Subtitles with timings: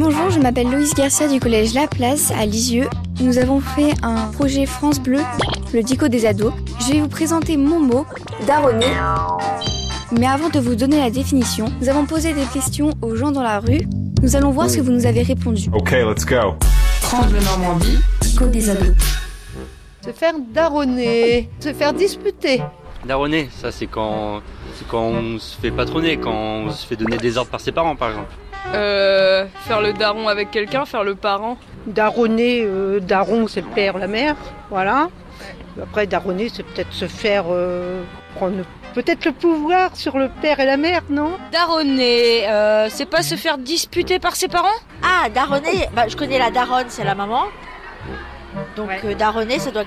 [0.00, 2.88] Bonjour, je m'appelle Loïs Garcia du collège La Place à Lisieux.
[3.20, 5.18] Nous avons fait un projet France Bleu,
[5.74, 6.52] le dico des ados.
[6.78, 8.06] Je vais vous présenter mon mot,
[8.46, 8.92] daronner.
[10.12, 13.42] Mais avant de vous donner la définition, nous avons posé des questions aux gens dans
[13.42, 13.80] la rue.
[14.22, 15.68] Nous allons voir ce que vous nous avez répondu.
[15.72, 16.54] Ok, let's go.
[17.00, 18.94] France Bleu Normandie, dico des ados.
[20.04, 22.62] Se faire daronner, se faire disputer.
[23.04, 24.42] Daronner, ça c'est quand,
[24.76, 27.72] c'est quand on se fait patronner, quand on se fait donner des ordres par ses
[27.72, 28.32] parents par exemple.
[28.74, 31.56] Euh, faire le daron avec quelqu'un, faire le parent.
[31.86, 34.36] Daronner, euh, daron c'est le père, la mère,
[34.70, 35.08] voilà.
[35.82, 38.02] Après daronner c'est peut-être se faire euh,
[38.34, 38.56] prendre
[38.94, 41.30] peut-être le pouvoir sur le père et la mère, non?
[41.52, 44.68] Daronner, euh, c'est pas se faire disputer par ses parents?
[45.02, 47.44] Ah, daronner, bah, je connais la daronne, c'est la maman.
[48.76, 49.00] Donc Ouais.
[49.04, 49.84] euh, daronner, ça doit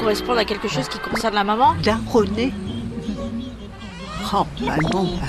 [0.00, 1.74] correspondre à quelque chose qui concerne la maman.
[1.82, 2.52] Daronner?
[4.32, 5.26] Oh, bah non, bah,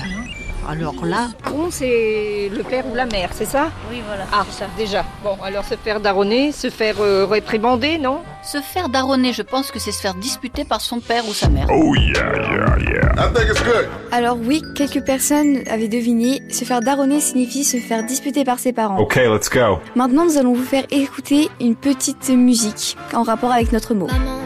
[0.68, 4.24] alors là, Daron c'est le père ou la mère, c'est ça Oui, voilà.
[4.32, 5.04] Ah, ça déjà.
[5.22, 9.70] Bon, alors se faire daronner, se faire euh, réprimander, non Se faire daronner, je pense
[9.70, 11.66] que c'est se faire disputer par son père ou sa mère.
[11.70, 13.12] Oh yeah, yeah, yeah.
[13.16, 13.88] I think it's good.
[14.12, 18.72] Alors oui, quelques personnes avaient deviné, se faire daronner signifie se faire disputer par ses
[18.72, 18.98] parents.
[18.98, 19.78] Ok, let's go.
[19.94, 24.06] Maintenant, nous allons vous faire écouter une petite musique en rapport avec notre mot.
[24.06, 24.43] Maman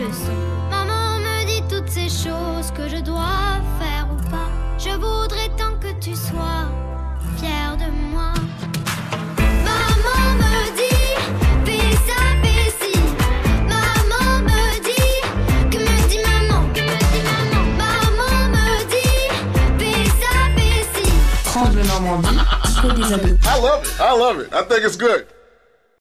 [0.00, 0.32] le son.
[0.70, 4.48] Maman me dit toutes ces choses que je dois faire ou pas.
[4.78, 6.64] Je voudrais tant que tu sois
[7.36, 8.32] fier de moi.
[9.68, 11.10] Maman me dit
[11.66, 12.98] fais ça, fais ci.
[13.68, 15.12] Maman me dit,
[15.70, 17.64] que me dit maman, que me dit maman?
[17.82, 19.22] Maman me dit,
[19.80, 21.08] fais ça, fais ci.
[21.72, 23.38] Bleu Normandie, dico des ados.
[23.44, 24.00] I love it.
[24.00, 24.48] I love it.
[24.52, 25.26] I think it's good.